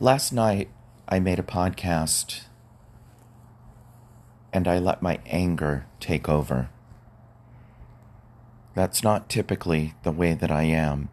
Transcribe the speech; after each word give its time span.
Last 0.00 0.32
night, 0.32 0.70
I 1.08 1.18
made 1.18 1.40
a 1.40 1.42
podcast 1.42 2.42
and 4.52 4.68
I 4.68 4.78
let 4.78 5.02
my 5.02 5.18
anger 5.26 5.86
take 5.98 6.28
over. 6.28 6.70
That's 8.76 9.02
not 9.02 9.28
typically 9.28 9.94
the 10.04 10.12
way 10.12 10.34
that 10.34 10.52
I 10.52 10.62
am. 10.62 11.08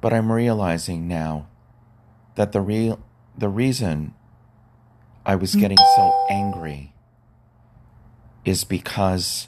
But 0.00 0.12
I'm 0.12 0.32
realizing 0.32 1.06
now 1.06 1.46
that 2.34 2.50
the 2.50 2.60
real 2.60 2.98
the 3.38 3.48
reason 3.48 4.14
I 5.24 5.36
was 5.36 5.54
getting 5.54 5.78
so 5.94 6.26
angry 6.28 6.94
is 8.44 8.64
because 8.64 9.46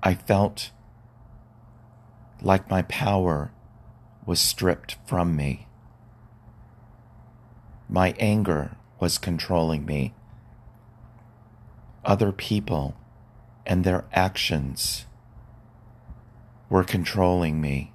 I 0.00 0.14
felt 0.14 0.70
like 2.40 2.70
my 2.70 2.82
power 2.82 3.50
was 4.24 4.38
stripped 4.38 4.94
from 5.04 5.34
me. 5.34 5.67
My 7.88 8.14
anger 8.18 8.76
was 9.00 9.16
controlling 9.16 9.86
me. 9.86 10.14
Other 12.04 12.32
people 12.32 12.96
and 13.66 13.84
their 13.84 14.04
actions 14.12 15.06
were 16.68 16.84
controlling 16.84 17.60
me. 17.60 17.92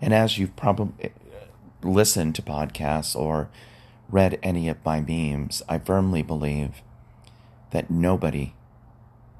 And 0.00 0.14
as 0.14 0.38
you've 0.38 0.56
probably 0.56 1.12
listened 1.82 2.34
to 2.36 2.42
podcasts 2.42 3.16
or 3.16 3.48
read 4.08 4.38
any 4.42 4.68
of 4.68 4.84
my 4.84 5.00
memes, 5.00 5.62
I 5.68 5.78
firmly 5.78 6.22
believe 6.22 6.82
that 7.70 7.90
nobody 7.90 8.54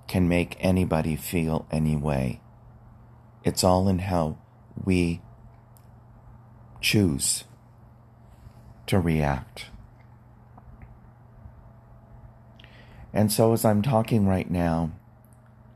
can 0.08 0.28
make 0.28 0.56
anybody 0.58 1.14
feel 1.16 1.66
any 1.70 1.96
way. 1.96 2.40
It's 3.44 3.62
all 3.62 3.88
in 3.88 4.00
how 4.00 4.38
we 4.84 5.20
choose 6.82 7.44
to 8.86 8.98
react. 8.98 9.66
And 13.12 13.30
so, 13.30 13.52
as 13.52 13.64
I'm 13.64 13.82
talking 13.82 14.26
right 14.26 14.50
now, 14.50 14.90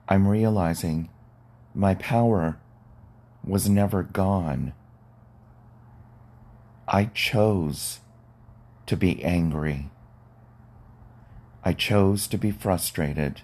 I'm 0.08 0.26
realizing 0.26 1.10
my 1.74 1.94
power 1.94 2.58
was 3.44 3.68
never 3.68 4.02
gone. 4.02 4.72
I 6.88 7.06
chose 7.06 8.00
to 8.86 8.96
be 8.96 9.22
angry. 9.22 9.90
I 11.64 11.72
chose 11.72 12.26
to 12.28 12.38
be 12.38 12.50
frustrated. 12.50 13.42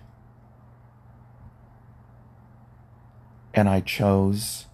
And 3.52 3.69
I 3.69 3.80
chose 3.80 4.66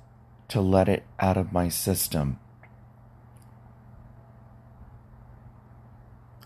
to 0.48 0.60
let 0.60 0.88
it 0.88 1.04
out 1.18 1.36
of 1.36 1.52
my 1.52 1.68
system. 1.68 2.38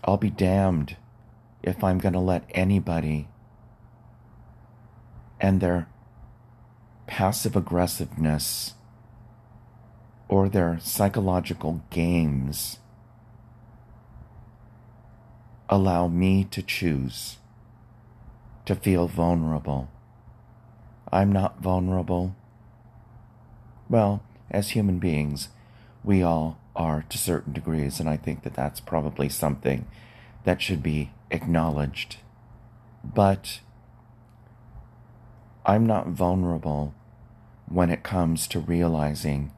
I'll 0.03 0.17
be 0.17 0.29
damned 0.29 0.97
if 1.61 1.83
I'm 1.83 1.97
going 1.97 2.13
to 2.13 2.19
let 2.19 2.43
anybody 2.51 3.27
and 5.39 5.61
their 5.61 5.87
passive 7.07 7.55
aggressiveness 7.55 8.73
or 10.27 10.49
their 10.49 10.79
psychological 10.81 11.83
games 11.89 12.79
allow 15.69 16.07
me 16.07 16.43
to 16.45 16.61
choose 16.61 17.37
to 18.65 18.75
feel 18.75 19.07
vulnerable. 19.07 19.89
I'm 21.11 21.31
not 21.31 21.61
vulnerable. 21.61 22.35
Well, 23.89 24.23
as 24.49 24.71
human 24.71 24.99
beings, 24.99 25.49
we 26.03 26.23
all 26.23 26.57
are 26.75 27.05
to 27.09 27.17
certain 27.17 27.53
degrees, 27.53 27.99
and 27.99 28.09
I 28.09 28.17
think 28.17 28.43
that 28.43 28.55
that's 28.55 28.79
probably 28.79 29.29
something 29.29 29.85
that 30.43 30.61
should 30.61 30.83
be 30.83 31.11
acknowledged. 31.31 32.17
But 33.03 33.59
I'm 35.65 35.85
not 35.85 36.07
vulnerable 36.07 36.93
when 37.67 37.89
it 37.89 38.03
comes 38.03 38.47
to 38.47 38.59
realizing 38.59 39.51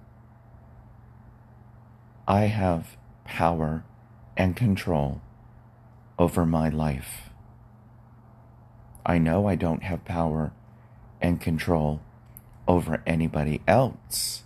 I 2.27 2.45
have 2.45 2.97
power 3.23 3.83
and 4.37 4.55
control 4.55 5.21
over 6.17 6.45
my 6.45 6.69
life. 6.69 7.29
I 9.05 9.17
know 9.17 9.47
I 9.47 9.55
don't 9.55 9.83
have 9.83 10.05
power 10.05 10.51
and 11.21 11.39
control 11.39 12.01
over 12.67 13.03
anybody 13.05 13.61
else 13.67 14.43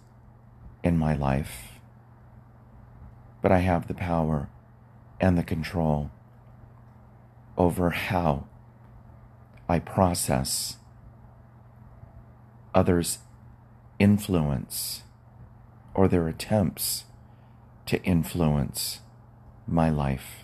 in 0.84 0.98
my 0.98 1.14
life, 1.14 1.79
but 3.42 3.52
I 3.52 3.60
have 3.60 3.88
the 3.88 3.94
power 3.94 4.50
and 5.20 5.38
the 5.38 5.44
control 5.44 6.12
over 7.58 7.90
how 7.90 8.48
I 9.68 9.80
process 9.80 10.78
others' 12.74 13.20
influence 14.00 15.04
or 15.94 16.08
their 16.08 16.28
attempts 16.28 17.06
to 17.86 18.02
influence 18.04 19.00
my 19.68 19.90
life. 19.90 20.44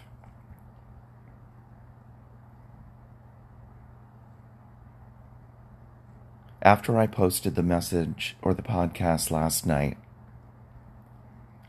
After 6.62 6.98
I 6.98 7.06
posted 7.06 7.54
the 7.54 7.62
message 7.62 8.36
or 8.42 8.56
the 8.56 8.64
podcast 8.64 9.30
last 9.30 9.68
night, 9.68 9.98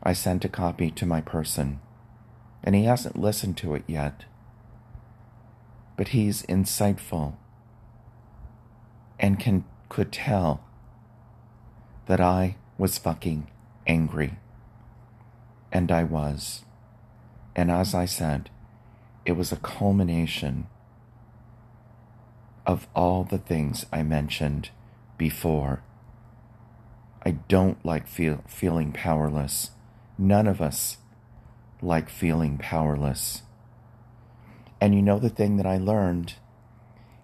I 0.07 0.13
sent 0.13 0.45
a 0.45 0.47
copy 0.47 0.89
to 0.91 1.05
my 1.05 1.19
person, 1.19 1.81
and 2.63 2.73
he 2.73 2.85
hasn't 2.85 3.19
listened 3.19 3.57
to 3.57 3.75
it 3.75 3.83
yet. 3.87 4.23
But 5.97 6.07
he's 6.09 6.43
insightful 6.43 7.35
and 9.19 9.37
can 9.37 9.65
could 9.89 10.13
tell 10.13 10.63
that 12.05 12.21
I 12.21 12.55
was 12.77 12.97
fucking 12.97 13.51
angry. 13.85 14.39
And 15.73 15.91
I 15.91 16.05
was. 16.05 16.63
And 17.53 17.69
as 17.69 17.93
I 17.93 18.05
said, 18.05 18.49
it 19.25 19.33
was 19.33 19.51
a 19.51 19.57
culmination 19.57 20.67
of 22.65 22.87
all 22.95 23.25
the 23.25 23.39
things 23.39 23.85
I 23.91 24.03
mentioned 24.03 24.69
before. 25.17 25.83
I 27.25 27.31
don't 27.31 27.85
like 27.85 28.07
feel, 28.07 28.45
feeling 28.47 28.93
powerless. 28.93 29.71
None 30.17 30.47
of 30.47 30.61
us 30.61 30.97
like 31.81 32.09
feeling 32.09 32.57
powerless. 32.57 33.43
And 34.81 34.95
you 34.95 35.01
know, 35.01 35.19
the 35.19 35.29
thing 35.29 35.57
that 35.57 35.65
I 35.65 35.77
learned 35.77 36.35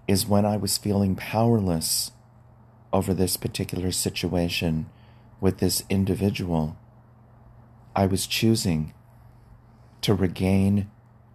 is 0.08 0.28
when 0.28 0.46
I 0.46 0.58
was 0.58 0.78
feeling 0.78 1.16
powerless 1.16 2.12
over 2.92 3.14
this 3.14 3.38
particular 3.38 3.92
situation 3.92 4.88
with 5.40 5.60
this 5.60 5.84
individual, 5.90 6.78
I 7.96 8.06
was 8.06 8.28
choosing 8.28 8.94
to 10.02 10.14
regain 10.14 10.90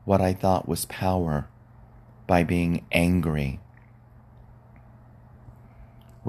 what 0.04 0.20
I 0.20 0.32
thought 0.32 0.68
was 0.68 0.86
power 0.86 1.48
by 2.26 2.44
being 2.44 2.84
angry 2.92 3.60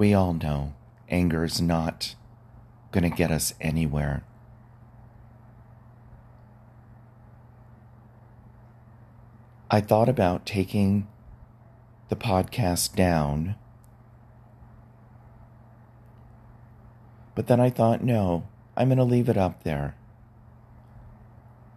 we 0.00 0.14
all 0.14 0.32
know 0.32 0.72
anger 1.10 1.44
is 1.44 1.60
not 1.60 2.14
going 2.90 3.04
to 3.04 3.14
get 3.14 3.30
us 3.30 3.52
anywhere. 3.60 4.24
I 9.72 9.80
thought 9.80 10.08
about 10.08 10.46
taking 10.46 11.06
the 12.08 12.16
podcast 12.16 12.96
down, 12.96 13.54
but 17.36 17.46
then 17.46 17.60
I 17.60 17.70
thought, 17.70 18.02
no, 18.02 18.48
I'm 18.76 18.88
going 18.88 18.98
to 18.98 19.04
leave 19.04 19.28
it 19.28 19.36
up 19.36 19.62
there. 19.62 19.94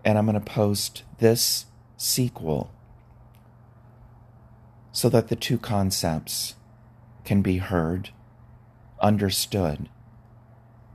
And 0.03 0.17
I'm 0.17 0.25
going 0.25 0.33
to 0.33 0.41
post 0.41 1.03
this 1.19 1.67
sequel 1.95 2.71
so 4.91 5.07
that 5.09 5.27
the 5.27 5.35
two 5.35 5.59
concepts 5.59 6.55
can 7.23 7.43
be 7.43 7.57
heard, 7.57 8.09
understood, 9.01 9.87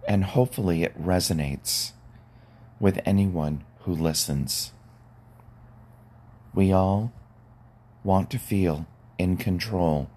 and 0.08 0.24
hopefully 0.24 0.82
it 0.82 1.00
resonates 1.00 1.92
with 2.80 2.98
anyone 3.04 3.64
who 3.82 3.92
listens. 3.94 4.72
We 6.58 6.72
all 6.72 7.12
want 8.02 8.30
to 8.30 8.38
feel 8.40 8.88
in 9.16 9.36
control. 9.36 10.10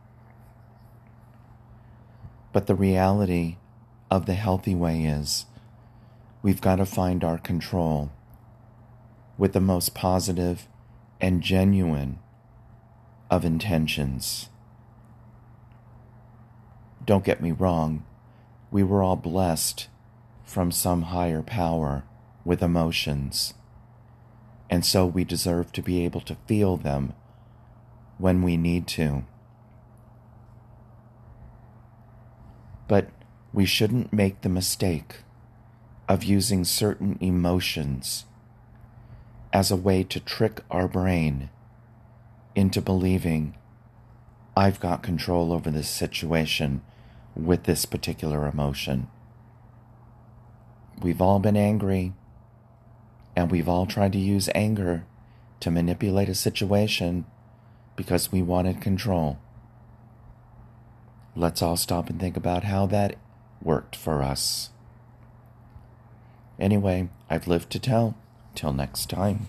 But 2.52 2.66
the 2.66 2.74
reality 2.74 3.58
of 4.10 4.26
the 4.26 4.34
healthy 4.34 4.74
way 4.74 5.04
is 5.04 5.46
we've 6.42 6.60
got 6.60 6.78
to 6.78 6.86
find 6.88 7.24
our 7.24 7.38
control 7.38 8.12
with 9.38 9.54
the 9.54 9.62
most 9.62 9.94
positive 9.94 10.68
and 11.20 11.44
genuine 11.44 12.18
of 13.30 13.46
intentions. 13.46 14.50
Don't 17.06 17.24
get 17.24 17.44
me 17.44 17.52
wrong, 17.52 18.04
we 18.72 18.82
were 18.82 19.04
all 19.04 19.16
blessed 19.16 19.90
from 20.44 20.72
some 20.72 21.04
higher 21.04 21.44
power 21.44 22.04
with 22.44 22.64
emotions, 22.64 23.54
and 24.72 24.86
so 24.86 25.06
we 25.06 25.26
deserve 25.26 25.74
to 25.74 25.82
be 25.82 26.06
able 26.06 26.22
to 26.22 26.38
feel 26.48 26.78
them 26.78 27.14
when 28.18 28.42
we 28.42 28.56
need 28.56 28.88
to. 28.88 29.26
But 32.88 33.10
we 33.52 33.66
shouldn't 33.66 34.14
make 34.14 34.42
the 34.42 34.50
mistake 34.50 35.18
of 36.08 36.24
using 36.24 36.64
certain 36.64 37.18
emotions 37.20 38.26
as 39.52 39.72
a 39.72 39.76
way 39.76 40.04
to 40.04 40.22
trick 40.22 40.62
our 40.72 40.88
brain 40.88 41.50
into 42.56 42.82
believing 42.82 43.56
I've 44.56 44.80
got 44.80 45.04
control 45.04 45.52
over 45.52 45.70
this 45.70 45.90
situation 45.90 46.82
with 47.36 47.64
this 47.64 47.86
particular 47.86 48.48
emotion. 48.48 49.08
We've 51.02 51.22
all 51.22 51.40
been 51.40 51.58
angry, 51.58 52.14
and 53.36 53.52
we've 53.52 53.70
all 53.70 53.86
tried 53.86 54.14
to 54.14 54.20
use 54.20 54.50
anger 54.54 55.06
to 55.60 55.72
manipulate 55.72 56.30
a 56.30 56.36
situation 56.36 57.26
because 57.96 58.32
we 58.32 58.42
wanted 58.42 58.82
control. 58.82 59.38
Let's 61.36 61.62
all 61.62 61.78
stop 61.78 62.10
and 62.10 62.20
think 62.20 62.36
about 62.36 62.66
how 62.66 62.86
that 62.88 63.16
worked 63.62 63.96
for 63.96 64.22
us. 64.22 64.70
Anyway, 66.60 67.10
I've 67.30 67.48
lived 67.48 67.70
to 67.72 67.80
tell. 67.80 68.16
Till 68.54 68.74
next 68.74 69.10
time. 69.10 69.48